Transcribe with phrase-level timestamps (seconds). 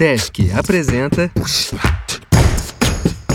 [0.00, 1.30] Sesc apresenta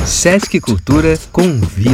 [0.03, 1.93] Sesc Cultura Convida.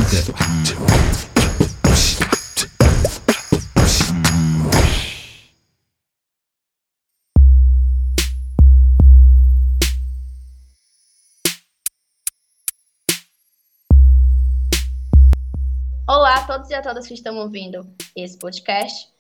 [16.08, 19.11] Olá a todos e a todas que estão ouvindo esse podcast.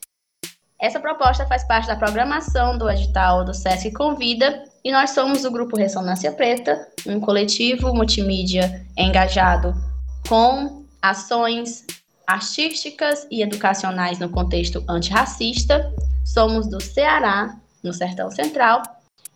[0.81, 5.51] Essa proposta faz parte da programação do edital do SESC Convida e nós somos o
[5.51, 9.75] Grupo Ressonância Preta, um coletivo multimídia engajado
[10.27, 11.85] com ações
[12.25, 15.93] artísticas e educacionais no contexto antirracista.
[16.25, 18.81] Somos do Ceará, no Sertão Central,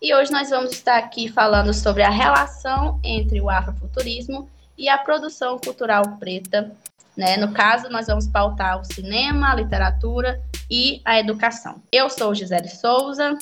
[0.02, 4.98] e hoje nós vamos estar aqui falando sobre a relação entre o afrofuturismo e a
[4.98, 6.72] produção cultural preta.
[7.16, 7.36] Né?
[7.38, 11.82] No caso, nós vamos pautar o cinema, a literatura e a educação.
[11.90, 13.38] Eu sou Gisele Souza,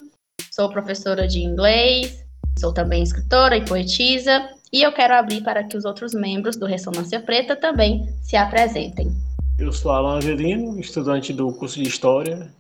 [0.53, 2.25] sou professora de inglês,
[2.59, 6.67] sou também escritora e poetisa, e eu quero abrir para que os outros membros do
[6.67, 9.13] Ressonância Preta também se apresentem.
[9.59, 12.51] Eu sou Alan Avelino, estudante do curso de História,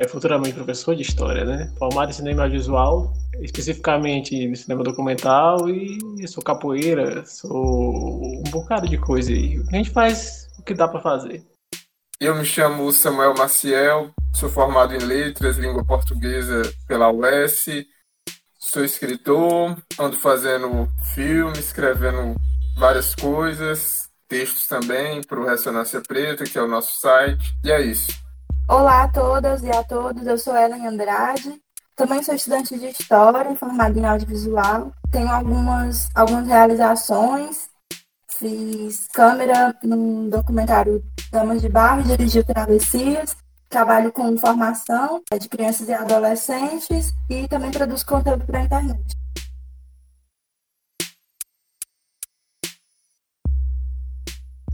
[0.00, 1.70] é futuramente professor de História, né?
[1.78, 8.98] Formado em cinema audiovisual, especificamente em cinema documental, e sou capoeira, sou um bocado de
[8.98, 9.62] coisa aí.
[9.70, 11.44] A gente faz o que dá para fazer.
[12.20, 17.86] Eu me chamo Samuel Maciel, sou formado em Letras, Língua Portuguesa pela UES,
[18.58, 22.36] sou escritor, ando fazendo filme, escrevendo
[22.76, 27.80] várias coisas, textos também para o Ressonância Preta, que é o nosso site, e é
[27.80, 28.12] isso.
[28.68, 31.58] Olá a todas e a todos, eu sou Ellen Andrade,
[31.96, 37.69] também sou estudante de História, formada em Audiovisual, tenho algumas, algumas realizações,
[38.40, 43.36] fiz câmera num documentário Damas de Barro, dirigiu Travessias.
[43.68, 49.16] Trabalho com formação de crianças e adolescentes e também produzo conteúdo para a internet.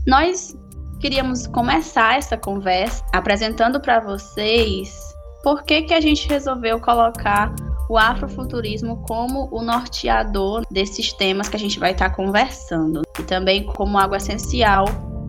[0.07, 0.55] Nós
[0.99, 4.89] queríamos começar essa conversa apresentando para vocês
[5.43, 7.53] por que, que a gente resolveu colocar
[7.89, 13.01] o afrofuturismo como o norteador desses temas que a gente vai estar conversando.
[13.19, 14.85] E também como algo essencial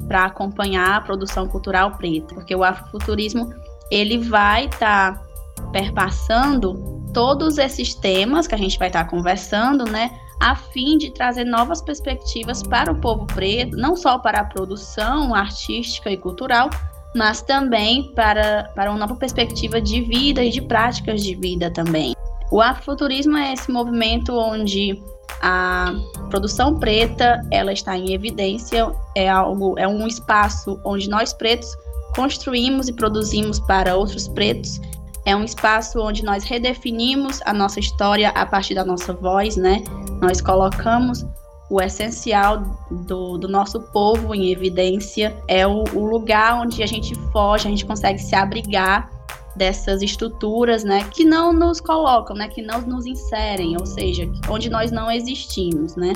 [0.07, 3.53] para acompanhar a produção cultural preta, porque o afrofuturismo
[3.91, 5.29] ele vai estar tá
[5.71, 10.11] perpassando todos esses temas que a gente vai estar tá conversando, né,
[10.41, 15.35] a fim de trazer novas perspectivas para o povo preto, não só para a produção
[15.35, 16.71] artística e cultural,
[17.15, 22.15] mas também para, para uma nova perspectiva de vida e de práticas de vida também.
[22.51, 25.03] O afrofuturismo é esse movimento onde
[25.43, 25.95] a
[26.31, 31.69] produção preta ela está em evidência, é algo, é um espaço onde nós pretos
[32.17, 34.81] construímos e produzimos para outros pretos.
[35.25, 39.85] É um espaço onde nós redefinimos a nossa história a partir da nossa voz, né?
[40.23, 41.27] Nós colocamos
[41.71, 45.37] o essencial do, do nosso povo em evidência.
[45.47, 49.11] É o, o lugar onde a gente foge, a gente consegue se abrigar
[49.59, 54.71] dessas estruturas, né, que não nos colocam, né, que não nos inserem, ou seja, onde
[54.71, 56.13] nós não existimos, né.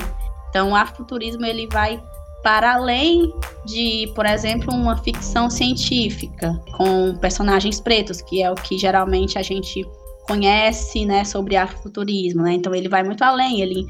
[0.49, 2.01] Então, o afrofuturismo ele vai
[2.43, 3.33] para além
[3.65, 9.41] de, por exemplo, uma ficção científica com personagens pretos, que é o que geralmente a
[9.41, 9.85] gente
[10.27, 12.53] conhece, né, sobre afrofuturismo, né?
[12.53, 13.85] Então ele vai muito além, ele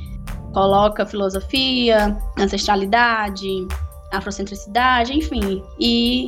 [0.54, 3.68] coloca filosofia, ancestralidade,
[4.12, 5.64] afrocentricidade, enfim.
[5.80, 6.26] E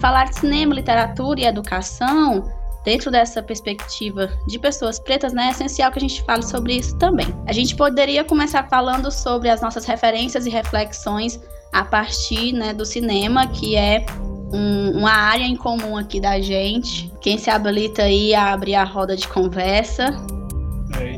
[0.00, 2.44] falar de cinema, literatura e educação
[2.86, 6.96] dentro dessa perspectiva de pessoas pretas, né, é essencial que a gente fale sobre isso
[6.96, 7.26] também.
[7.44, 11.40] A gente poderia começar falando sobre as nossas referências e reflexões
[11.72, 14.06] a partir né, do cinema, que é
[14.52, 17.12] um, uma área em comum aqui da gente.
[17.20, 20.14] Quem se habilita aí a abrir a roda de conversa.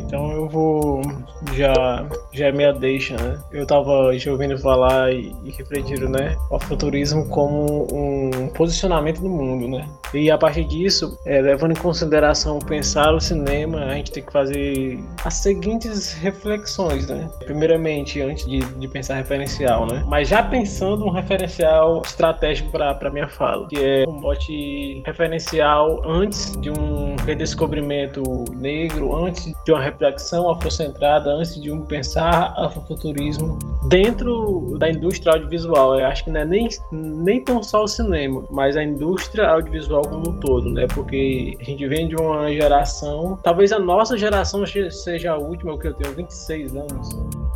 [0.09, 1.03] Então eu vou
[1.53, 3.39] já, já é minha deixa, né?
[3.53, 6.35] Eu tava já ouvindo falar e, e refletindo, né?
[6.51, 9.87] O futurismo como um posicionamento no mundo, né?
[10.15, 14.33] E a partir disso, é, levando em consideração pensar o cinema, a gente tem que
[14.33, 17.29] fazer as seguintes reflexões, né?
[17.41, 20.03] Primeiramente, antes de, de pensar referencial, né?
[20.07, 26.59] Mas já pensando um referencial estratégico para minha fala, que é um bote referencial antes
[26.63, 28.23] de um redescobrimento
[28.57, 35.99] negro, antes de uma reflexão afrocentrada, antes de um pensar afrofuturismo dentro da indústria audiovisual.
[35.99, 40.03] Eu acho que não é nem, nem tão só o cinema, mas a indústria audiovisual
[40.03, 40.87] como um todo, né?
[40.87, 45.89] Porque a gente vem de uma geração, talvez a nossa geração seja a última, porque
[45.89, 47.48] eu tenho 26 anos.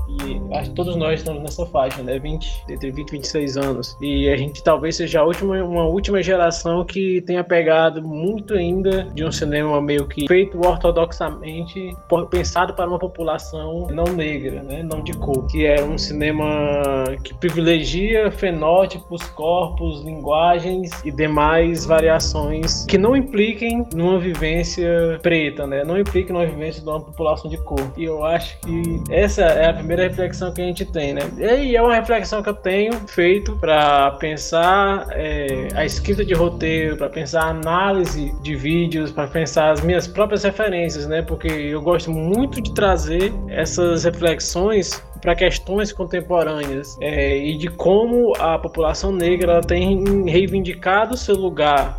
[0.54, 2.18] Acho que todos nós estamos nessa faixa, né?
[2.18, 3.96] 20, entre 20 e 26 anos.
[4.00, 9.04] E a gente talvez seja a última, uma última geração que tenha pegado muito ainda
[9.14, 11.96] de um cinema meio que feito ortodoxamente,
[12.30, 14.82] pensado para uma população não negra, né?
[14.82, 15.46] Não de cor.
[15.46, 23.86] Que é um cinema que privilegia fenótipos, corpos, linguagens e demais variações que não impliquem
[23.94, 25.84] numa vivência preta, né?
[25.84, 27.92] Não impliquem numa vivência de uma população de cor.
[27.96, 31.22] E eu acho que essa é a primeira reflexão que a gente tem, né?
[31.38, 36.96] E é uma reflexão que eu tenho feito para pensar é, a escrita de roteiro,
[36.96, 41.22] para pensar a análise de vídeos, para pensar as minhas próprias referências, né?
[41.22, 48.34] Porque eu gosto muito de trazer essas reflexões para questões contemporâneas é, e de como
[48.38, 51.96] a população negra tem reivindicado seu lugar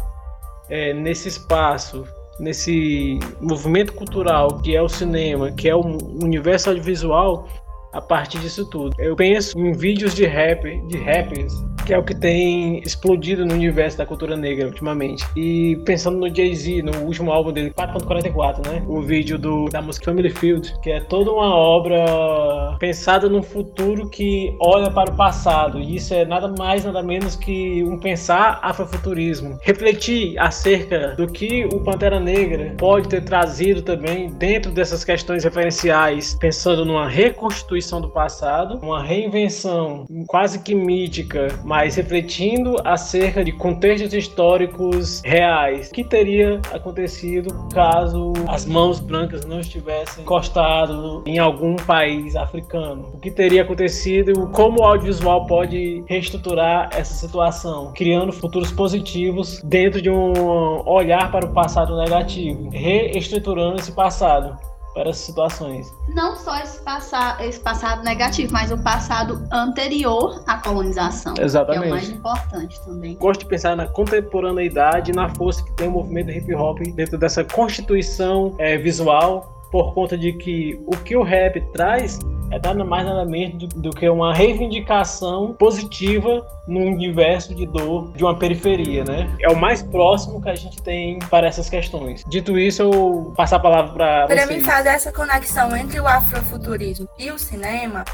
[0.69, 2.05] é, nesse espaço
[2.39, 7.47] nesse movimento cultural que é o cinema, que é o universo audiovisual,
[7.93, 8.95] a partir disso tudo.
[8.97, 11.53] Eu penso em vídeos de rap, de rappers
[11.85, 15.25] que é o que tem explodido no universo da cultura negra ultimamente.
[15.35, 18.83] E pensando no Jay-Z, no último álbum dele, 4.44, né?
[18.87, 24.09] O vídeo do, da música Family Field, que é toda uma obra pensada num futuro
[24.09, 25.79] que olha para o passado.
[25.79, 29.57] E isso é nada mais, nada menos que um pensar afrofuturismo.
[29.61, 36.35] Refletir acerca do que o Pantera Negra pode ter trazido também dentro dessas questões referenciais,
[36.39, 44.13] pensando numa reconstituição do passado, uma reinvenção quase que mítica, mas refletindo acerca de contextos
[44.13, 45.89] históricos reais.
[45.91, 53.11] Que teria acontecido caso as mãos brancas não estivessem encostado em algum país africano?
[53.13, 54.47] O que teria acontecido?
[54.49, 61.45] Como o audiovisual pode reestruturar essa situação, criando futuros positivos dentro de um olhar para
[61.45, 64.57] o passado negativo, reestruturando esse passado
[64.93, 65.93] para as situações.
[66.09, 71.33] Não só esse, passa, esse passado negativo, mas o passado anterior à colonização.
[71.39, 71.81] Exatamente.
[71.81, 73.15] Que é o mais importante também.
[73.15, 77.17] Gosto de pensar na contemporaneidade e na força que tem o movimento hip hop dentro
[77.17, 82.19] dessa constituição é, visual, por conta de que o que o rap traz
[82.53, 88.11] é nada mais nada menos do, do, que uma reivindicação positiva no universo de dor
[88.13, 89.35] de uma periferia, né?
[89.41, 92.23] É o mais próximo que a gente tem para essas questões.
[92.27, 97.09] Dito isso, eu passo a palavra para Para mim fazer essa conexão entre o afrofuturismo
[97.17, 98.05] e o cinema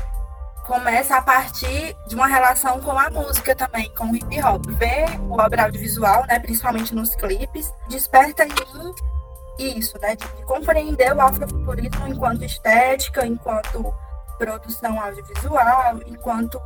[0.66, 4.64] começa a partir de uma relação com a música também, com o hip hop.
[4.70, 8.94] Ver o obra audiovisual, né, principalmente nos clipes, desperta em mim
[9.78, 13.94] isso, né, de compreender o afrofuturismo enquanto estética, enquanto
[14.40, 16.60] produção audiovisual, enquanto,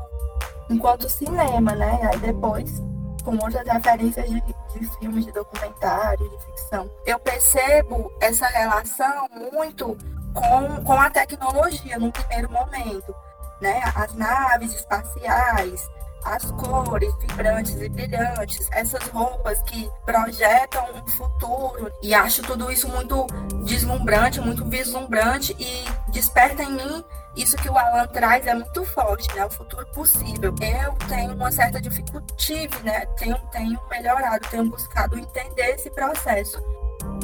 [0.70, 2.00] enquanto cinema, né?
[2.14, 2.81] Aí depois,
[3.24, 6.90] com outras referências de, de filmes, de documentário, de ficção.
[7.06, 9.98] Eu percebo essa relação muito
[10.34, 13.14] com, com a tecnologia no primeiro momento,
[13.60, 13.81] né?
[13.96, 15.90] As naves espaciais,
[16.25, 21.92] as cores vibrantes e brilhantes, essas roupas que projetam um futuro.
[22.02, 23.25] E acho tudo isso muito
[23.66, 29.33] deslumbrante, muito vislumbrante e desperta em mim isso que o Alan traz é muito forte,
[29.35, 29.45] né?
[29.45, 30.53] O futuro possível.
[30.62, 33.06] Eu tenho uma certa dificuldade, né?
[33.18, 36.62] Tenho, tenho melhorado, tenho buscado entender esse processo.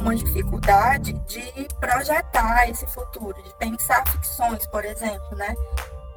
[0.00, 5.54] Uma dificuldade de projetar esse futuro, de pensar ficções, por exemplo, né?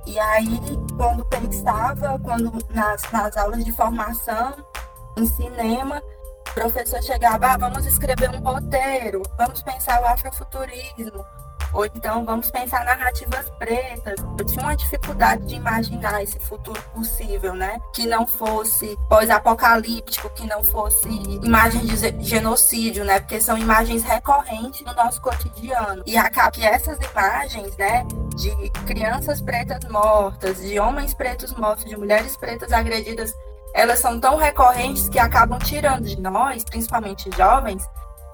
[0.06, 0.60] E aí,
[0.98, 4.54] quando pensava, quando nas, nas aulas de formação
[5.18, 6.02] em cinema,
[6.50, 11.26] o professor chegava, ah, vamos escrever um roteiro, vamos pensar o afrofuturismo,
[11.74, 14.20] ou então vamos pensar narrativas pretas.
[14.38, 17.80] Eu tinha uma dificuldade de imaginar esse futuro possível, né?
[17.94, 21.08] Que não fosse pós-apocalíptico, que não fosse
[21.44, 23.20] imagens de genocídio, né?
[23.20, 26.04] Porque são imagens recorrentes no nosso cotidiano.
[26.06, 28.06] E acaba que essas imagens, né?
[28.36, 33.34] De crianças pretas mortas, de homens pretos mortos, de mulheres pretas agredidas,
[33.74, 37.84] elas são tão recorrentes que acabam tirando de nós, principalmente jovens,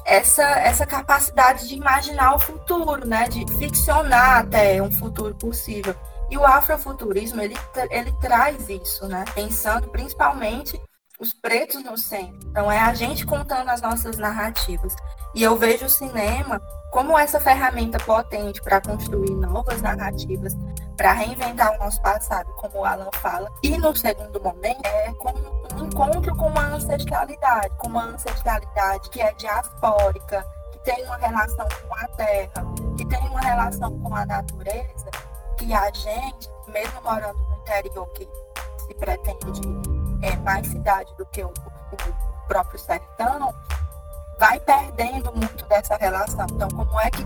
[0.10, 3.28] essa, essa capacidade de imaginar o futuro, né?
[3.28, 5.96] De ficcionar até um futuro possível.
[6.30, 7.56] E o afrofuturismo, ele,
[7.90, 9.24] ele traz isso, né?
[9.34, 10.80] Pensando principalmente
[11.20, 12.40] os pretos no centro.
[12.50, 14.96] Então, é a gente contando as nossas narrativas.
[15.36, 16.60] E eu vejo o cinema
[16.92, 20.56] como essa ferramenta potente para construir novas narrativas,
[20.98, 23.50] para reinventar o nosso passado, como o Alan fala.
[23.64, 25.40] E no segundo momento, é como
[25.76, 31.68] um encontro com uma ancestralidade, com uma ancestralidade que é diaspórica, que tem uma relação
[31.88, 32.66] com a terra,
[32.98, 35.10] que tem uma relação com a natureza,
[35.58, 38.28] que a gente, mesmo morando no interior, que
[38.88, 39.62] se pretende
[40.22, 43.54] é, mais cidade do que o, o próprio sertão,
[44.40, 46.48] vai perdendo muito dessa relação.
[46.52, 47.26] Então, como é que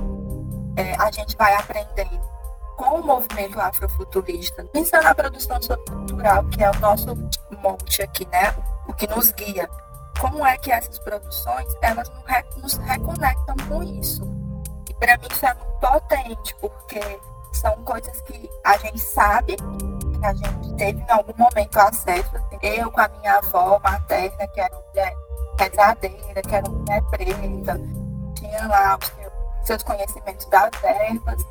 [0.76, 2.34] é, a gente vai aprendendo?
[2.76, 7.16] com o movimento afrofuturista, pensando na produção cultural, que é o nosso
[7.62, 8.54] monte aqui, né?
[8.88, 9.70] O que nos guia.
[10.20, 12.12] Como é que essas produções, elas
[12.58, 14.24] nos reconectam com isso?
[14.90, 17.20] E para mim isso é muito potente, porque
[17.54, 22.36] são coisas que a gente sabe, que a gente teve em algum momento acesso.
[22.36, 25.16] Assim, eu com a minha avó materna, que era mulher
[25.58, 27.80] pesadeira, que era mulher preta,
[28.36, 31.46] tinha lá os seus conhecimentos das ervas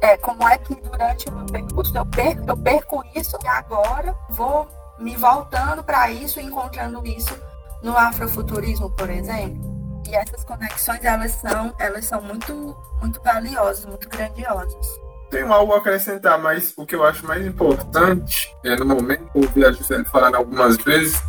[0.00, 4.14] é, como é que durante o meu percurso eu perco, eu perco isso e agora
[4.30, 4.66] vou
[4.98, 7.34] me voltando para isso, encontrando isso
[7.82, 9.70] no afrofuturismo, por exemplo.
[10.08, 15.00] E essas conexões elas são, elas são muito, muito valiosas, muito grandiosas.
[15.30, 19.64] Tenho algo a acrescentar, mas o que eu acho mais importante é no momento ouvir
[19.64, 21.22] a Gisele falar algumas vezes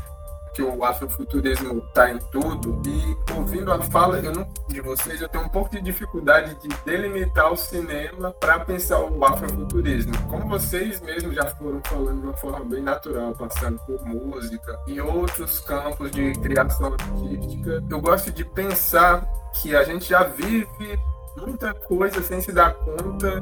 [0.54, 2.82] que o afrofuturismo está em tudo.
[2.88, 6.70] E ouvindo a fala eu não, de vocês, eu tenho um pouco de dificuldade de
[6.86, 10.14] delimitar o cinema para pensar o afrofuturismo.
[10.30, 15.00] Como vocês mesmos já foram falando de uma forma bem natural, passando por música e
[15.00, 19.26] outros campos de criação artística, eu gosto de pensar
[19.62, 21.00] que a gente já vive
[21.38, 23.40] muita coisa sem se dar conta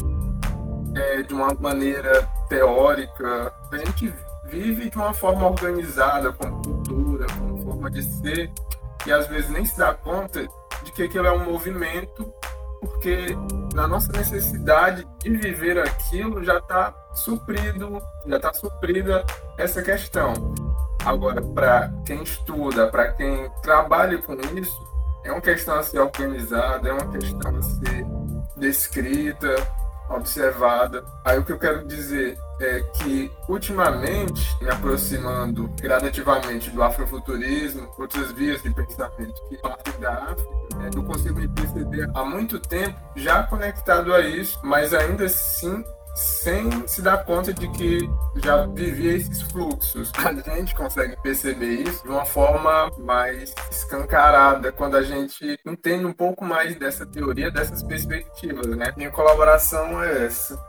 [0.96, 3.54] é, de uma maneira teórica.
[3.72, 4.13] A gente
[4.46, 6.99] vive de uma forma organizada, com cultura,
[7.79, 8.51] forma de ser,
[9.07, 10.45] e às vezes nem se dá conta
[10.83, 12.31] de que aquilo é um movimento,
[12.81, 13.27] porque
[13.74, 19.25] na nossa necessidade de viver aquilo já está suprido, já está suprida
[19.57, 20.33] essa questão.
[21.05, 24.89] Agora, para quem estuda, para quem trabalha com isso,
[25.24, 28.05] é uma questão a ser organizada, é uma questão a ser
[28.57, 29.55] descrita,
[30.10, 31.04] observada.
[31.24, 38.32] Aí o que eu quero dizer é que, ultimamente, me aproximando gradativamente do afrofuturismo, outras
[38.32, 43.00] vias de pensamento que partem da África, é, eu consigo me perceber há muito tempo
[43.16, 45.84] já conectado a isso, mas ainda assim
[46.16, 48.10] sem se dar conta de que
[48.44, 50.12] já vivia esses fluxos.
[50.16, 56.13] A gente consegue perceber isso de uma forma mais escancarada quando a gente entende um
[56.13, 58.94] pouco mais dessa teoria, dessas perspectivas, né?
[58.98, 60.60] Minha colaboração é essa.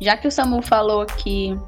[0.00, 1.58] Já que o Samu falou que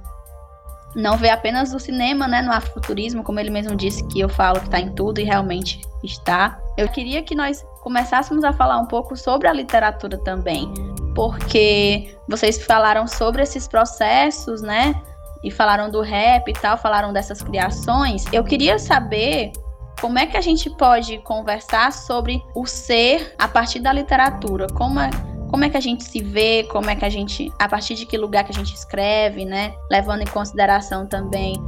[0.94, 4.60] não vê apenas o cinema, né, no afrofuturismo, como ele mesmo disse que eu falo
[4.60, 6.58] que está em tudo e realmente está.
[6.76, 10.72] Eu queria que nós começássemos a falar um pouco sobre a literatura também,
[11.14, 14.94] porque vocês falaram sobre esses processos, né,
[15.42, 18.24] e falaram do rap e tal, falaram dessas criações.
[18.32, 19.52] Eu queria saber
[20.00, 25.00] como é que a gente pode conversar sobre o ser a partir da literatura, como
[25.00, 25.10] é
[25.50, 28.06] como é que a gente se vê, como é que a gente, a partir de
[28.06, 29.74] que lugar que a gente escreve, né?
[29.90, 31.60] Levando em consideração também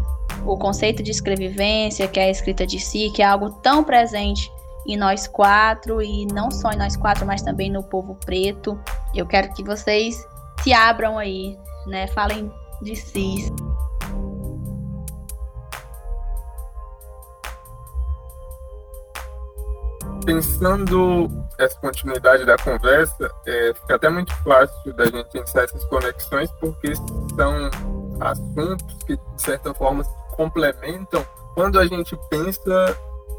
[0.46, 4.50] o conceito de escrevivência, que é a escrita de si, que é algo tão presente
[4.86, 8.78] em nós quatro e não só em nós quatro, mas também no povo preto.
[9.12, 10.24] Eu quero que vocês
[10.62, 12.06] se abram aí, né?
[12.06, 13.52] Falem de si.
[20.24, 26.50] Pensando essa continuidade da conversa, é, fica até muito fácil da gente iniciar essas conexões,
[26.60, 27.70] porque são
[28.20, 32.96] assuntos que, de certa forma, se complementam quando a gente pensa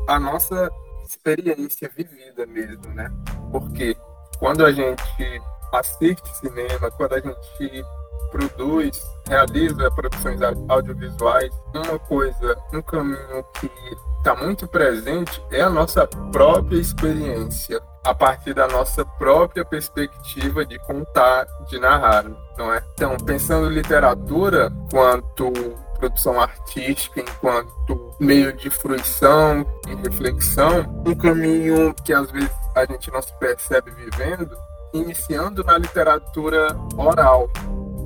[0.08, 0.70] a nossa
[1.06, 3.12] experiência vivida mesmo, né?
[3.52, 3.96] Porque
[4.40, 5.42] quando a gente
[5.74, 7.86] assiste cinema, quando a gente
[8.32, 13.70] produz, realiza produções audiovisuais, uma coisa, um caminho que
[14.18, 20.78] está muito presente é a nossa própria experiência, a partir da nossa própria perspectiva de
[20.80, 22.26] contar, de narrar,
[22.58, 22.84] não é?
[22.94, 25.52] Então, pensando literatura quanto
[25.98, 33.10] produção artística, enquanto meio de fruição e reflexão, um caminho que às vezes a gente
[33.10, 34.58] não se percebe vivendo,
[34.94, 37.50] iniciando na literatura oral,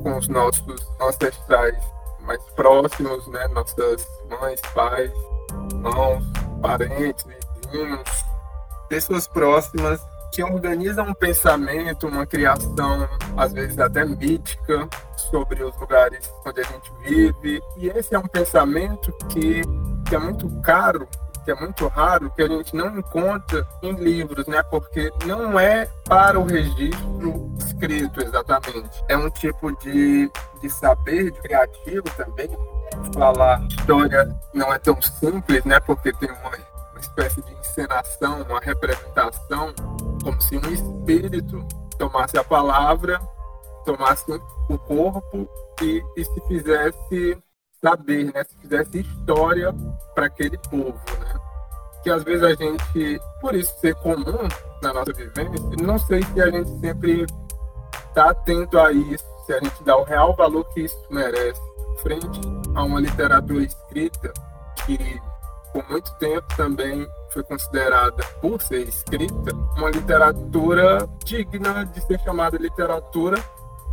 [0.04, 1.78] com os nossos ancestrais
[2.22, 3.48] mais próximos, né?
[3.48, 5.12] Nossas mães, pais,
[5.72, 6.24] irmãos,
[6.62, 8.27] parentes, vizinhos,
[8.88, 10.02] pessoas próximas
[10.32, 14.88] que organizam um pensamento, uma criação, às vezes até mítica,
[15.32, 17.62] sobre os lugares onde a gente vive.
[17.78, 19.62] E esse é um pensamento que,
[20.08, 21.08] que é muito caro
[21.48, 24.62] que é muito raro, que a gente não encontra em livros, né?
[24.64, 29.02] Porque não é para o registro escrito exatamente.
[29.08, 30.30] É um tipo de,
[30.62, 32.50] de saber de criativo também.
[33.14, 35.80] Falar história não é tão simples, né?
[35.80, 36.52] Porque tem uma,
[36.98, 39.74] uma espécie de encenação, uma representação,
[40.24, 41.66] como se um espírito
[42.00, 43.20] tomasse a palavra,
[43.86, 44.26] tomasse
[44.70, 45.48] o corpo
[45.82, 47.38] e, e se fizesse
[47.82, 48.44] saber, né?
[48.44, 49.74] Se fizesse história
[50.16, 51.40] para aquele povo, né?
[52.04, 54.48] Que às vezes a gente, por isso ser comum
[54.82, 57.26] na nossa vivência, não sei se a gente sempre
[58.10, 61.62] está atento a isso, se a gente dá o real valor que isso merece,
[62.02, 62.42] frente
[62.76, 64.34] a uma literatura escrita
[64.86, 65.20] que
[65.78, 72.58] por muito tempo também foi considerada, por ser escrita, uma literatura digna de ser chamada
[72.58, 73.38] literatura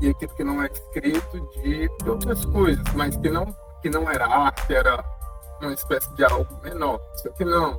[0.00, 4.26] e aquilo que não é escrito de, outras coisas, mas que não, que não era
[4.26, 5.04] arte, era
[5.60, 6.98] uma espécie de algo menor.
[7.16, 7.76] Só que não.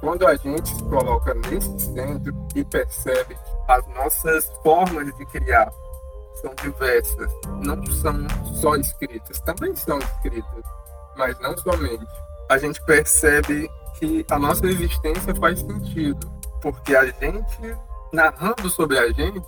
[0.00, 5.72] Quando a gente se coloca nesse centro e percebe que as nossas formas de criar
[6.42, 7.32] são diversas,
[7.64, 8.26] não são
[8.60, 10.64] só escritas, também são escritas,
[11.16, 12.25] mas não somente.
[12.48, 17.76] A gente percebe que a nossa existência faz sentido, porque a gente,
[18.12, 19.46] narrando sobre a gente,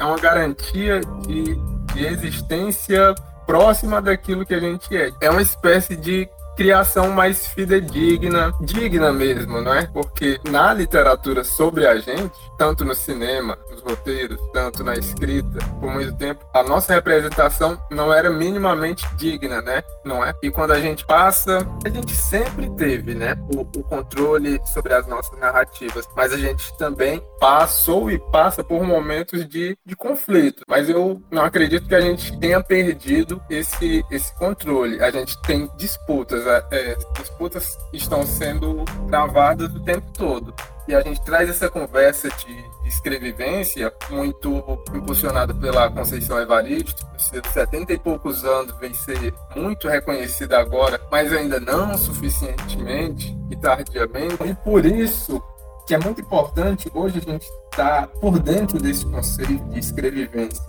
[0.00, 1.54] é uma garantia de,
[1.92, 3.14] de existência
[3.46, 5.10] próxima daquilo que a gente é.
[5.20, 9.86] É uma espécie de criação mais fidedigna, digna mesmo, não é?
[9.86, 15.90] Porque na literatura sobre a gente, tanto no cinema, nos roteiros, tanto na escrita, por
[15.90, 19.82] muito tempo, a nossa representação não era minimamente digna, né?
[20.04, 20.34] Não é?
[20.42, 23.36] E quando a gente passa, a gente sempre teve, né?
[23.54, 28.82] O, o controle sobre as nossas narrativas, mas a gente também passou e passa por
[28.84, 30.62] momentos de, de conflito.
[30.68, 35.02] Mas eu não acredito que a gente tenha perdido esse, esse controle.
[35.02, 40.54] A gente tem disputas é, é, disputas estão sendo travadas o tempo todo.
[40.86, 47.94] E a gente traz essa conversa de escrevivência, muito impulsionada pela Conceição Evaristo, seus 70
[47.94, 54.42] e poucos anos, vem ser muito reconhecida agora, mas ainda não suficientemente e tardiamente.
[54.44, 55.42] E por isso
[55.86, 60.62] que é muito importante hoje a gente estar tá por dentro desse conceito de escrevivência,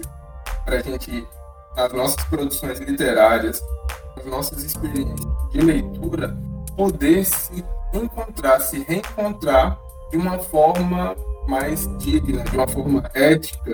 [0.65, 1.27] para a gente,
[1.75, 3.62] nas nossas produções literárias,
[4.17, 5.19] as nossas experiências
[5.51, 6.38] de leitura,
[6.75, 9.77] poder se encontrar, se reencontrar
[10.12, 11.15] de uma forma
[11.48, 13.74] mais digna, de uma forma ética,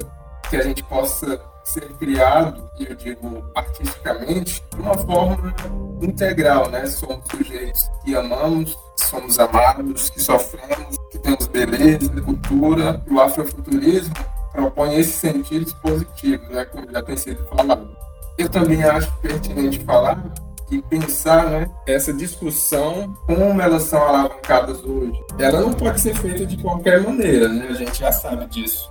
[0.50, 5.54] que a gente possa ser criado, e eu digo artisticamente, de uma forma
[6.02, 6.86] integral, né?
[6.88, 14.14] Somos sujeitos que amamos, somos amados, que sofremos, que temos beleza, cultura, o afrofuturismo
[14.52, 16.66] propõe esses sentidos positivos, né?
[16.66, 17.90] Como já tem sido falado.
[18.38, 20.24] Eu também acho pertinente falar
[20.72, 25.22] e pensar né, essa discussão, como elas são alavancadas hoje.
[25.38, 27.68] Ela não pode ser feita de qualquer maneira, né?
[27.70, 28.90] a gente já sabe disso.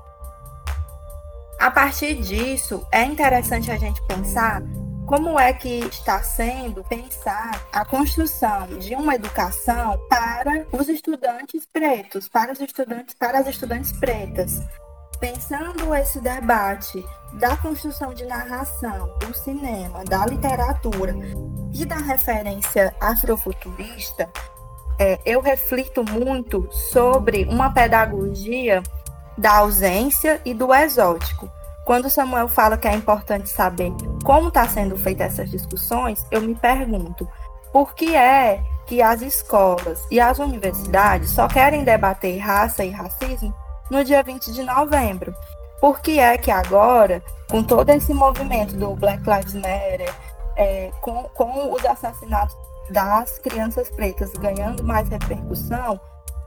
[1.59, 4.63] A partir disso, é interessante a gente pensar
[5.07, 12.29] como é que está sendo pensar a construção de uma educação para os estudantes pretos,
[12.29, 14.63] para os estudantes, para as estudantes pretas
[15.21, 21.15] pensando esse debate da construção de narração, do cinema, da literatura
[21.73, 24.29] e da referência afrofuturista,
[24.99, 28.83] é, eu reflito muito sobre uma pedagogia
[29.37, 31.49] da ausência e do exótico.
[31.85, 33.93] Quando Samuel fala que é importante saber
[34.25, 37.29] como está sendo feitas essas discussões, eu me pergunto
[37.73, 43.55] por que é que as escolas e as universidades só querem debater raça e racismo
[43.91, 45.35] no dia 20 de novembro.
[45.81, 50.15] Por que é que agora, com todo esse movimento do Black Lives Matter,
[50.57, 52.55] é, com, com os assassinatos
[52.91, 55.99] das crianças pretas ganhando mais repercussão,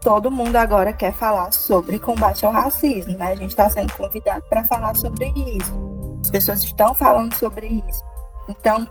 [0.02, 3.32] todo mundo agora quer falar sobre combate ao racismo, né?
[3.32, 5.74] A gente está sendo convidado para falar sobre isso.
[6.22, 8.04] As pessoas estão falando sobre isso.
[8.48, 8.88] Então,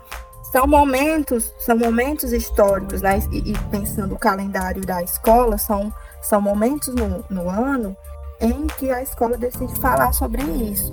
[0.51, 3.19] são momentos, são momentos históricos, né?
[3.31, 7.97] E, e pensando o calendário da escola, são, são momentos no, no ano
[8.43, 10.93] em que a escola decide falar sobre isso.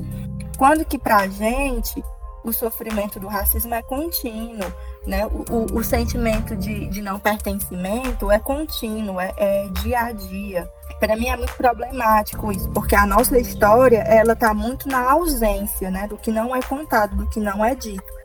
[0.57, 2.03] Quando que para a gente
[2.43, 4.71] o sofrimento do racismo é contínuo,
[5.05, 5.25] né?
[5.25, 10.69] O, o, o sentimento de, de, não pertencimento é contínuo, é, é dia a dia.
[10.99, 15.89] Para mim é muito problemático isso, porque a nossa história ela está muito na ausência,
[15.89, 16.07] né?
[16.07, 18.19] Do que não é contado, do que não é dito.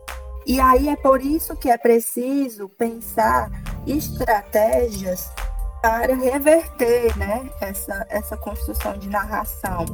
[0.47, 3.51] E aí é por isso que é preciso pensar
[3.87, 5.31] estratégias
[5.85, 9.85] para reverter né, essa, essa construção de narração,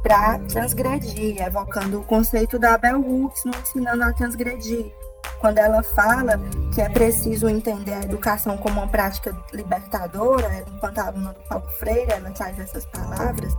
[0.00, 4.94] para transgredir, evocando o conceito da Bell Hooks no Ensinando a Transgredir,
[5.40, 6.40] quando ela fala
[6.72, 12.12] que é preciso entender a educação como uma prática libertadora, enquanto aluna do Paulo Freire,
[12.12, 13.52] ela traz essas palavras,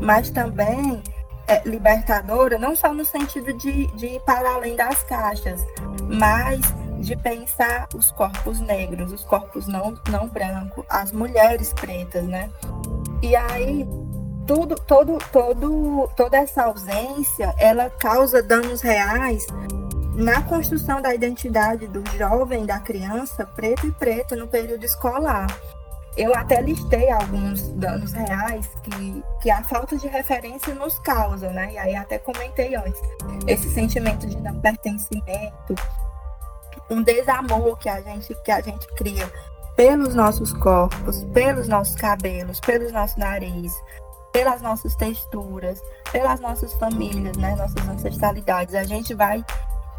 [0.00, 1.00] mas também
[1.46, 5.64] é, libertadora, não só no sentido de, de ir para além das caixas,
[6.02, 6.60] mas
[6.98, 12.50] de pensar os corpos negros, os corpos não, não brancos, as mulheres pretas, né?
[13.22, 13.86] E aí
[14.46, 19.46] tudo, todo, todo, toda essa ausência, ela causa danos reais
[20.14, 25.46] na construção da identidade do jovem, da criança, preto e preta no período escolar.
[26.16, 31.74] Eu até listei alguns danos reais que, que a falta de referência nos causa, né?
[31.74, 33.00] E aí até comentei antes.
[33.46, 35.74] Esse sentimento de não pertencimento,
[36.90, 39.30] um desamor que a gente, que a gente cria
[39.76, 43.72] pelos nossos corpos, pelos nossos cabelos, pelos nossos nariz,
[44.32, 48.74] pelas nossas texturas, pelas nossas famílias, né, nossas ancestralidades.
[48.74, 49.44] A gente vai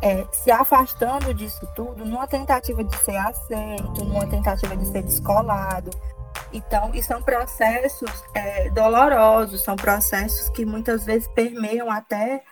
[0.02, 5.89] é, se afastando disso tudo numa tentativa de ser aceito, numa tentativa de ser descolado.
[6.52, 12.43] Então, e são processos é, dolorosos, são processos que muitas vezes permeiam até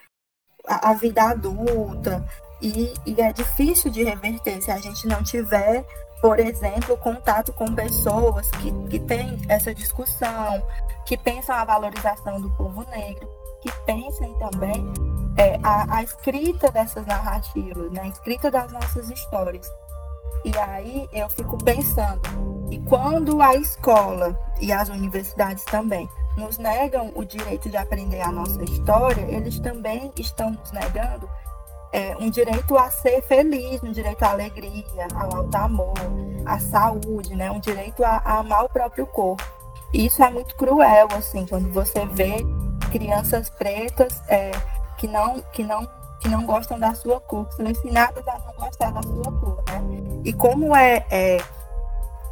[0.68, 2.26] a, a vida adulta.
[2.62, 5.86] E, e é difícil de reverter se a gente não tiver
[6.22, 10.64] por exemplo, contato com pessoas que, que têm essa discussão,
[11.06, 13.30] que pensam a valorização do povo negro,
[13.62, 14.86] que pensem também
[15.38, 18.02] é, a, a, escrita dessas narrativas, né?
[18.02, 19.70] a escrita das nossas histórias.
[20.44, 22.22] E aí eu fico pensando,
[22.72, 28.32] e quando a escola e as universidades também nos negam o direito de aprender a
[28.32, 31.30] nossa história, eles também estão nos negando
[31.92, 35.94] é, um direito a ser feliz, um direito à alegria, ao alto amor,
[36.46, 37.50] à saúde, né?
[37.52, 39.44] um direito a, a amar o próprio corpo.
[39.94, 42.46] E isso é muito cruel, assim, quando você vê
[42.92, 44.52] crianças pretas é,
[44.98, 45.88] que, não, que, não,
[46.20, 49.64] que não gostam da sua cor, que são ensinadas a não gostar da sua cor,
[49.70, 50.22] né?
[50.26, 51.38] E como é, é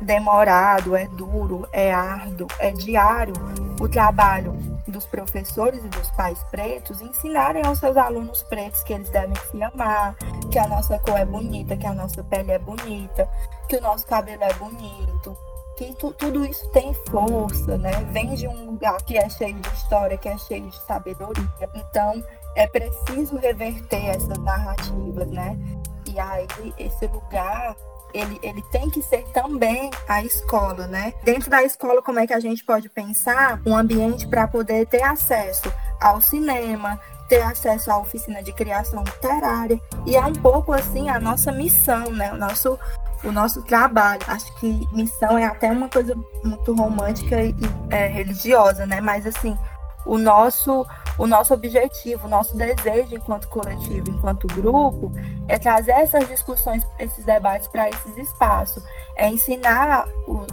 [0.02, 3.34] demorado, é duro, é árduo, é diário
[3.80, 4.54] o trabalho
[4.88, 9.62] dos professores e dos pais pretos ensinarem aos seus alunos pretos que eles devem se
[9.62, 10.16] amar,
[10.52, 13.28] que a nossa cor é bonita, que a nossa pele é bonita,
[13.68, 15.38] que o nosso cabelo é bonito,
[15.78, 17.92] que tu, tudo isso tem força, né?
[18.12, 21.70] Vem de um lugar que é cheio de história, que é cheio de sabedoria.
[21.74, 22.24] Então,
[22.56, 25.58] é preciso reverter essas narrativas, né?
[26.06, 27.76] E aí, esse lugar
[28.16, 31.14] ele, ele tem que ser também a escola, né?
[31.24, 35.04] Dentro da escola, como é que a gente pode pensar um ambiente para poder ter
[35.04, 41.10] acesso ao cinema, ter acesso à oficina de criação literária e é um pouco assim
[41.10, 42.32] a nossa missão, né?
[42.34, 42.80] O nosso
[43.24, 44.22] o nosso trabalho.
[44.28, 47.56] Acho que missão é até uma coisa muito romântica e
[47.90, 49.02] é, religiosa, né?
[49.02, 49.58] Mas assim,
[50.06, 50.86] o nosso
[51.18, 55.12] o nosso objetivo, o nosso desejo enquanto coletivo, enquanto grupo,
[55.48, 58.84] é trazer essas discussões, esses debates para esses espaços,
[59.16, 60.06] é ensinar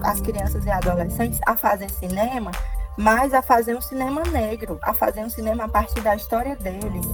[0.04, 2.52] as crianças e adolescentes a fazer cinema,
[2.96, 7.06] mas a fazer um cinema negro, a fazer um cinema a partir da história deles,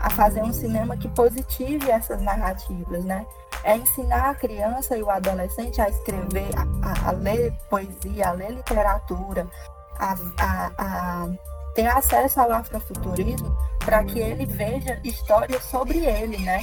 [0.00, 3.26] a fazer um cinema que positive essas narrativas, né?
[3.62, 8.50] É ensinar a criança e o adolescente a escrever, a, a ler poesia, a ler
[8.50, 9.46] literatura,
[9.98, 16.60] a, a, a ter acesso ao afrofuturismo para que ele veja histórias sobre ele, né?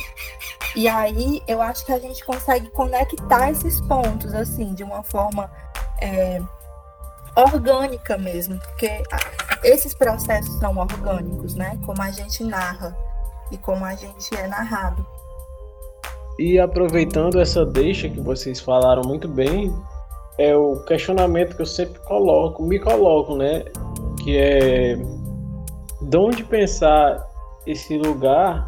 [0.75, 5.51] E aí eu acho que a gente consegue conectar esses pontos assim de uma forma
[6.01, 6.41] é,
[7.35, 9.03] orgânica mesmo, porque
[9.63, 11.77] esses processos são orgânicos, né?
[11.85, 12.95] Como a gente narra
[13.51, 15.05] e como a gente é narrado.
[16.39, 19.71] E aproveitando essa deixa que vocês falaram muito bem,
[20.37, 23.65] é o questionamento que eu sempre coloco, me coloco, né?
[24.23, 24.95] Que é
[26.01, 27.27] de onde pensar
[27.65, 28.67] esse lugar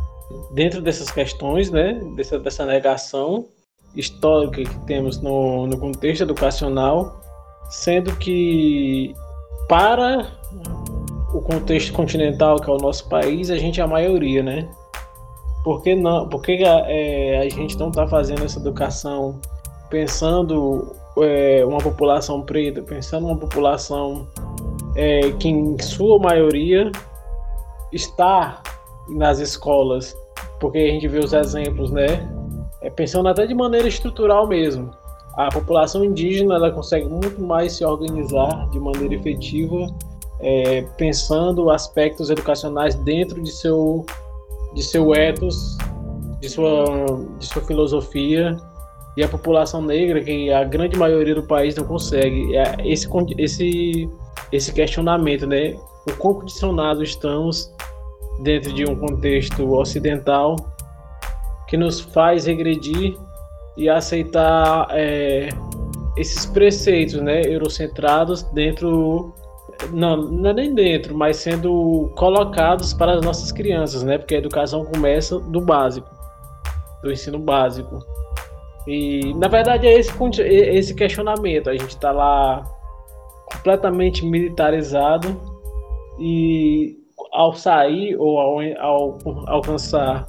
[0.53, 3.45] dentro dessas questões, né, dessa, dessa negação
[3.95, 7.21] histórica que temos no, no contexto educacional,
[7.69, 9.13] sendo que
[9.67, 10.27] para
[11.33, 14.69] o contexto continental que é o nosso país, a gente é a maioria, né?
[15.63, 16.27] Por que não?
[16.27, 19.39] Por que é, a gente não está fazendo essa educação
[19.89, 24.27] pensando é, uma população preta, pensando uma população
[24.95, 26.91] é, que em sua maioria
[27.91, 28.61] está
[29.09, 30.15] nas escolas,
[30.59, 32.29] porque a gente vê os exemplos, né?
[32.81, 34.91] É, pensando até de maneira estrutural mesmo.
[35.35, 39.87] A população indígena ela consegue muito mais se organizar de maneira efetiva,
[40.39, 44.05] é, pensando aspectos educacionais dentro de seu,
[44.75, 45.77] de seu ethos,
[46.39, 46.85] de sua,
[47.39, 48.57] de sua filosofia,
[49.15, 52.55] e a população negra, que a grande maioria do país não consegue.
[52.55, 54.09] É, esse, esse
[54.51, 55.75] esse questionamento, né?
[56.07, 57.73] O quão condicionados estamos
[58.41, 60.55] dentro de um contexto ocidental
[61.67, 63.17] que nos faz regredir
[63.77, 65.49] e aceitar é,
[66.17, 69.33] esses preceitos, né, eurocentrados dentro
[69.91, 74.17] não, não é nem dentro, mas sendo colocados para as nossas crianças, né?
[74.17, 76.07] Porque a educação começa do básico,
[77.01, 77.99] do ensino básico.
[78.87, 81.69] E na verdade é esse, esse questionamento.
[81.69, 82.63] A gente está lá
[83.63, 85.39] completamente militarizado
[86.19, 86.97] e
[87.31, 90.27] ao sair ou ao, ao alcançar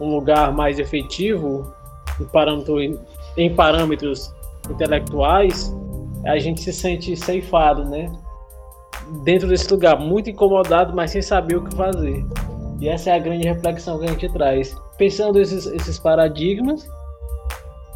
[0.00, 1.70] um lugar mais efetivo
[2.18, 2.80] em, parâmetro,
[3.36, 4.34] em parâmetros
[4.68, 5.76] intelectuais,
[6.24, 8.10] a gente se sente ceifado, né?
[9.22, 12.24] Dentro desse lugar, muito incomodado, mas sem saber o que fazer.
[12.80, 14.74] E essa é a grande reflexão que a gente traz.
[14.96, 16.88] Pensando esses, esses paradigmas,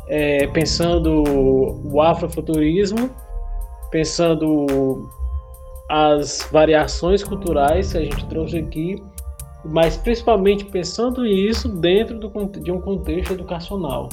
[0.08, 1.24] é, pensando
[1.90, 3.10] o afrofuturismo,
[3.90, 5.08] pensando
[5.88, 9.02] as variações culturais que a gente trouxe aqui,
[9.64, 14.08] mas principalmente pensando isso dentro do, de um contexto educacional.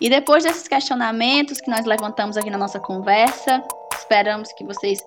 [0.00, 3.62] E depois desses questionamentos que nós levantamos aqui na nossa conversa,
[3.96, 5.00] esperamos que vocês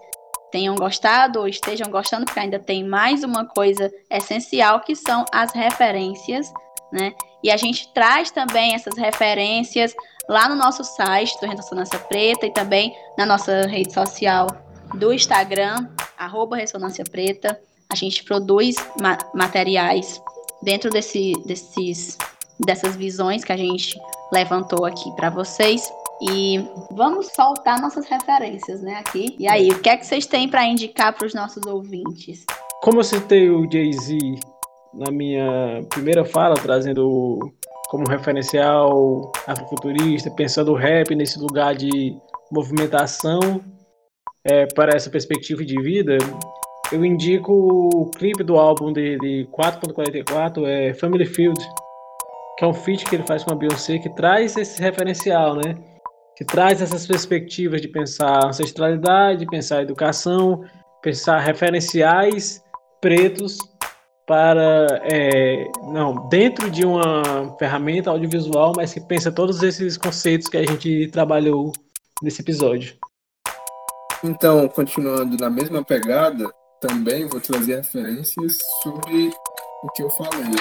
[0.51, 5.51] tenham gostado ou estejam gostando, porque ainda tem mais uma coisa essencial que são as
[5.53, 6.51] referências,
[6.91, 7.13] né?
[7.43, 9.93] E a gente traz também essas referências
[10.27, 14.47] lá no nosso site do Ressonância Preta e também na nossa rede social
[14.95, 17.59] do Instagram, arroba Ressonância Preta.
[17.89, 20.21] A gente produz ma materiais
[20.63, 22.17] dentro desse, desses,
[22.59, 23.99] dessas visões que a gente
[24.31, 25.91] levantou aqui para vocês.
[26.21, 29.35] E vamos soltar nossas referências, né, aqui.
[29.37, 32.45] E aí, o que é que vocês têm para indicar para os nossos ouvintes?
[32.81, 34.17] Como eu citei o Jay-Z
[34.93, 37.39] na minha primeira fala, trazendo
[37.89, 42.15] como referencial afrofuturista, pensando o rap nesse lugar de
[42.51, 43.39] movimentação
[44.43, 46.17] é, para essa perspectiva de vida,
[46.91, 51.59] eu indico o clipe do álbum de, de 4.44, é Family Field,
[52.57, 55.75] que é um feat que ele faz com a Beyoncé, que traz esse referencial, né?
[56.35, 60.63] Que traz essas perspectivas de pensar ancestralidade, pensar educação,
[61.01, 62.61] pensar referenciais
[62.99, 63.57] pretos
[64.27, 70.57] para é, não dentro de uma ferramenta audiovisual, mas que pensa todos esses conceitos que
[70.57, 71.71] a gente trabalhou
[72.21, 72.97] nesse episódio.
[74.23, 79.31] Então, continuando na mesma pegada, também vou trazer referências sobre
[79.83, 80.55] o que eu falei,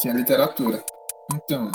[0.00, 0.84] que é a literatura.
[1.34, 1.72] Então,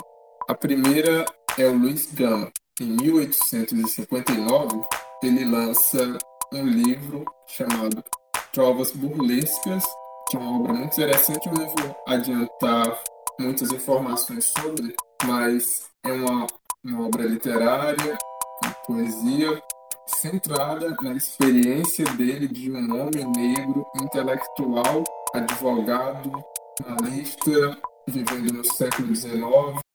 [0.48, 1.26] a primeira
[1.58, 2.50] é o Luiz Gama.
[2.82, 4.84] Em 1859,
[5.24, 6.18] ele lança
[6.52, 8.04] um livro chamado
[8.52, 9.82] Trovas Burlescas,
[10.30, 11.48] que é uma obra muito interessante.
[11.48, 13.02] Eu não vou adiantar
[13.40, 14.94] muitas informações sobre,
[15.26, 16.48] mas é uma,
[16.84, 18.18] uma obra literária,
[18.62, 19.64] uma poesia,
[20.08, 25.02] centrada na experiência dele de um homem negro, intelectual,
[25.34, 26.44] advogado,
[26.86, 29.42] analista, vivendo no século XIX,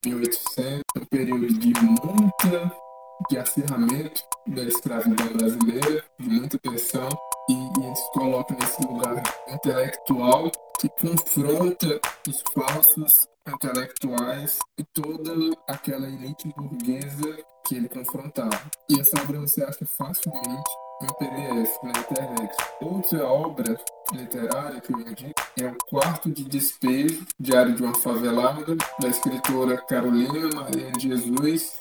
[0.05, 2.73] 1800, um período de muita
[3.29, 7.09] de acirramento da escravidão brasileira, de muita tensão,
[7.49, 15.33] e, e se coloca nesse lugar intelectual que confronta os falsos intelectuais e toda
[15.69, 18.71] aquela elite burguesa que ele confrontava.
[18.89, 20.71] E essa obra você acha facilmente
[21.03, 22.57] em PDF na internet.
[22.81, 23.77] Outra obra
[24.13, 29.77] literária que eu indico é O Quarto de Despejo, Diário de uma Favelada, da escritora
[29.79, 31.77] Carolina Maria de Jesus,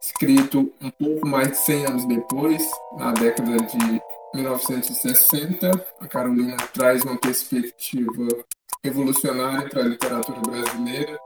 [0.00, 2.62] escrito um pouco mais de 100 anos depois,
[2.96, 4.02] na década de
[4.34, 5.70] 1960.
[6.00, 8.28] A Carolina traz uma perspectiva
[8.82, 11.18] revolucionária para a literatura brasileira,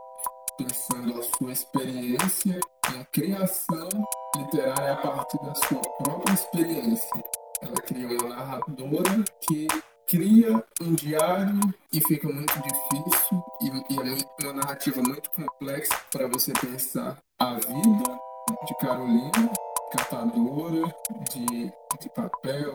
[0.57, 2.59] pensando a sua experiência
[2.93, 3.89] na criação
[4.37, 7.23] literária a partir da sua própria experiência.
[7.61, 9.67] Ela cria uma narradora que
[10.07, 11.59] cria um diário
[11.91, 17.53] e fica muito difícil e, e é uma narrativa muito complexa para você pensar a
[17.55, 18.19] vida
[18.65, 19.51] de Carolina,
[19.91, 20.95] catadora
[21.31, 22.73] de, de papel,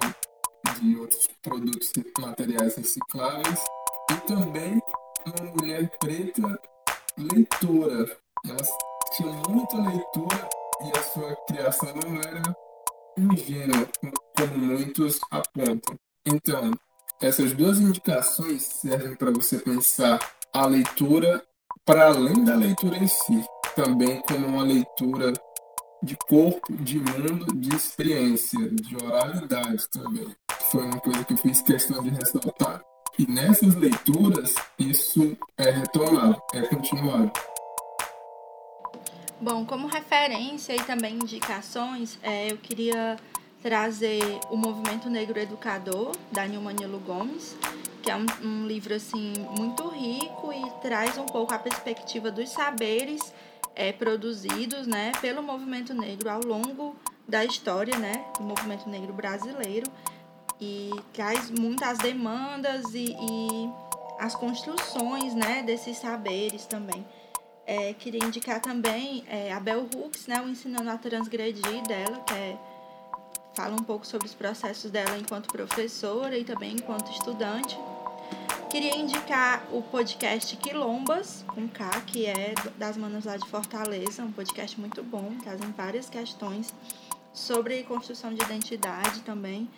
[0.80, 3.64] de outros produtos materiais recicláveis,
[4.10, 4.80] e também
[5.26, 6.60] uma mulher preta
[7.16, 8.16] leitora.
[8.44, 8.56] Ela
[9.16, 10.48] tinha muita leitura
[10.82, 12.56] e a sua criação não era
[13.16, 13.88] ingênua,
[14.36, 15.96] como muitos apontam.
[16.26, 16.70] Então,
[17.20, 20.18] essas duas indicações servem para você pensar
[20.52, 21.42] a leitura
[21.84, 23.44] para além da leitura em si,
[23.76, 25.32] também como uma leitura
[26.02, 30.34] de corpo, de mundo, de experiência, de oralidade também.
[30.70, 32.80] Foi uma coisa que eu fiz questão de ressaltar.
[33.18, 37.30] E nessas leituras, isso é retomado, é continuado.
[39.40, 43.16] Bom, como referência e também indicações, é, eu queria
[43.62, 47.56] trazer o Movimento Negro Educador, da Nilma Nilo Gomes,
[48.02, 52.48] que é um, um, livro assim muito rico e traz um pouco a perspectiva dos
[52.48, 53.32] saberes
[53.74, 56.96] é, produzidos né, pelo movimento negro ao longo
[57.28, 59.90] da história né, do movimento negro brasileiro
[60.60, 63.70] e traz muitas demandas e, e
[64.18, 67.06] as construções né, desses saberes também.
[67.66, 72.34] É, queria indicar também é, a Bell Hooks, né, o Ensinando a Transgredir dela, que
[72.34, 72.58] é,
[73.60, 77.78] fala um pouco sobre os processos dela enquanto professora e também enquanto estudante.
[78.70, 84.32] Queria indicar o podcast Quilombas, com K, que é das manas lá de Fortaleza, um
[84.32, 86.72] podcast muito bom, trazem várias questões
[87.34, 89.68] sobre construção de identidade também.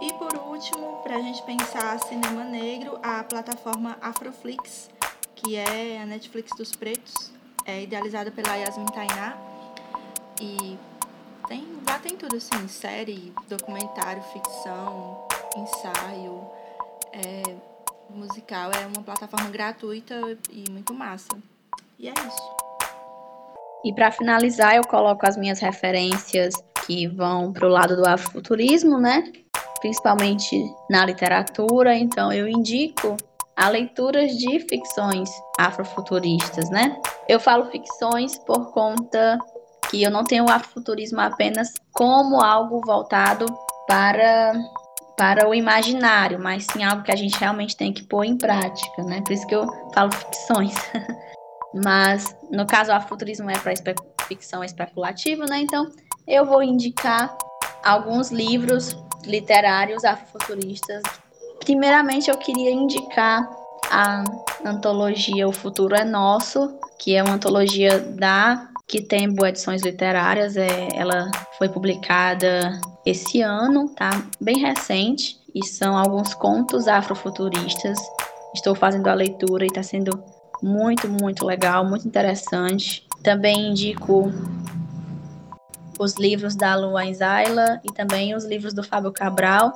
[0.00, 4.88] E por último, para a gente pensar cinema negro, a plataforma Afroflix,
[5.34, 7.30] que é a Netflix dos pretos,
[7.66, 9.36] é idealizada pela Yasmin Tainá.
[10.40, 10.78] E
[12.02, 16.40] tem, tudo assim, série, documentário, ficção, ensaio,
[17.12, 17.56] é,
[18.10, 18.70] musical.
[18.72, 20.14] É uma plataforma gratuita
[20.50, 21.28] e muito massa.
[21.98, 22.56] E é isso.
[23.84, 26.54] E para finalizar, eu coloco as minhas referências
[26.86, 29.32] que vão para o lado do afrofuturismo, né?
[29.80, 30.56] Principalmente
[30.90, 31.94] na literatura.
[31.94, 33.16] Então, eu indico
[33.56, 37.00] a leituras de ficções afrofuturistas, né?
[37.28, 39.38] Eu falo ficções por conta
[39.90, 43.46] que eu não tenho o afrofuturismo apenas como algo voltado
[43.86, 44.52] para
[45.16, 49.02] para o imaginário, mas sim algo que a gente realmente tem que pôr em prática,
[49.02, 49.22] né?
[49.22, 50.74] Por isso que eu falo ficções.
[51.82, 53.94] mas no caso o afrofuturismo é para espe
[54.28, 55.60] ficção especulativa, né?
[55.60, 55.90] Então
[56.26, 57.36] eu vou indicar
[57.82, 61.02] alguns livros literários afrofuturistas.
[61.60, 63.48] Primeiramente eu queria indicar
[63.90, 64.24] a
[64.64, 70.56] antologia O Futuro é Nosso, que é uma antologia da que tem boas edições literárias.
[70.56, 74.24] É, ela foi publicada esse ano, tá?
[74.40, 75.38] Bem recente.
[75.54, 77.98] E são alguns contos afrofuturistas.
[78.54, 80.22] Estou fazendo a leitura e está sendo
[80.62, 83.06] muito, muito legal, muito interessante.
[83.22, 84.32] Também indico
[85.98, 89.72] os livros da Luan Zaila e também os livros do Fábio Cabral,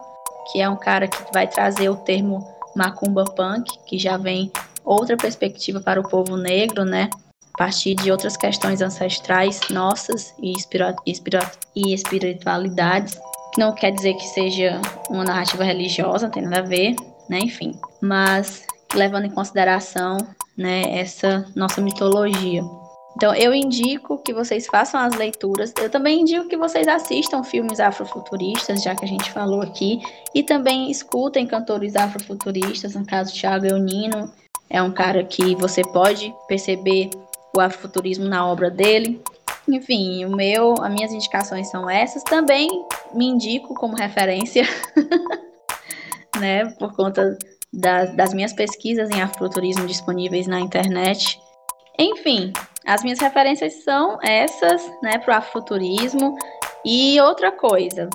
[0.53, 2.47] que é um cara que vai trazer o termo
[2.77, 4.53] macumba punk, que já vem
[4.85, 7.09] outra perspectiva para o povo negro, né?
[7.57, 10.55] Partir de outras questões ancestrais nossas e,
[11.77, 13.19] e espiritualidades,
[13.59, 16.95] não quer dizer que seja uma narrativa religiosa, não tem nada a ver,
[17.29, 17.41] né?
[17.41, 20.19] Enfim, mas levando em consideração,
[20.57, 22.63] né, essa nossa mitologia.
[23.17, 25.73] Então, eu indico que vocês façam as leituras.
[25.79, 30.01] Eu também indico que vocês assistam filmes afrofuturistas, já que a gente falou aqui,
[30.35, 34.33] e também escutem cantores afrofuturistas, no caso Thiago Eunino,
[34.69, 37.11] é um cara que você pode perceber
[37.57, 39.23] o afrofuturismo na obra dele.
[39.69, 42.23] Enfim, o meu, as minhas indicações são essas.
[42.25, 42.69] Também
[43.15, 44.65] me indico como referência,
[46.39, 47.37] né, por conta
[47.73, 51.39] das, das minhas pesquisas em afrofuturismo disponíveis na internet.
[51.99, 52.53] Enfim,
[52.87, 56.37] as minhas referências são essas, né, para o afrofuturismo.
[56.85, 58.09] E outra coisa,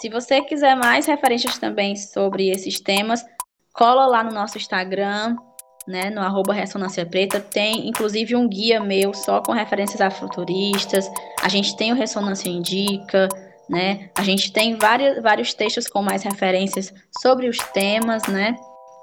[0.00, 3.24] se você quiser mais referências também sobre esses temas,
[3.72, 5.36] cola lá no nosso Instagram,
[5.86, 11.10] né, no arroba Ressonância Preta, tem inclusive um guia meu só com referências afrofuturistas,
[11.42, 13.28] a gente tem o Ressonância Indica,
[13.68, 18.56] né, a gente tem vários, vários textos com mais referências sobre os temas, né,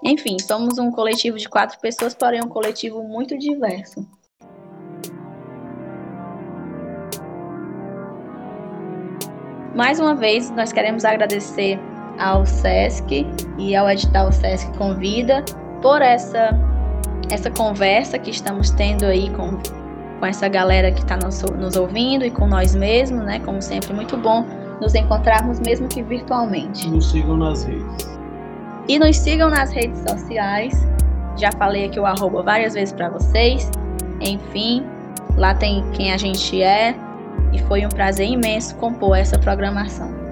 [0.03, 4.07] enfim, somos um coletivo de quatro pessoas, porém um coletivo muito diverso.
[9.75, 11.79] Mais uma vez, nós queremos agradecer
[12.19, 13.25] ao SESC
[13.57, 15.43] e ao edital SESC Convida
[15.81, 16.49] por essa,
[17.29, 19.57] essa conversa que estamos tendo aí com,
[20.19, 23.39] com essa galera que está nos, nos ouvindo e com nós mesmos, né?
[23.39, 24.45] Como sempre, muito bom
[24.81, 26.89] nos encontrarmos mesmo que virtualmente.
[26.89, 28.09] Nos sigam nas redes.
[28.87, 30.87] E nos sigam nas redes sociais.
[31.37, 33.69] Já falei aqui o arroba várias vezes para vocês.
[34.21, 34.85] Enfim,
[35.37, 36.95] lá tem quem a gente é,
[37.53, 40.28] e foi um prazer imenso compor essa programação.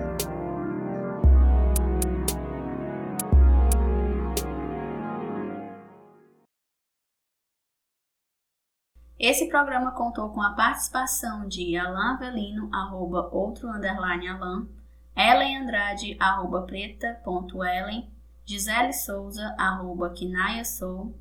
[9.20, 14.68] Esse programa contou com a participação de Alan Avelino, arroba outro underline Alan,
[15.16, 18.08] Ellen Andrade, arroba preta.ellen,
[18.46, 21.16] Gisele Souza, arroba Kinaya Sou,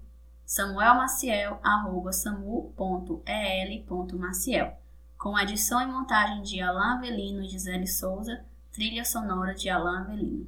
[0.44, 4.76] Samuel Maciel, arroba samu.el.maciel
[5.18, 10.46] com edição e montagem de Alain Avelino e Gisele Souza, trilha sonora de Alain Avelino.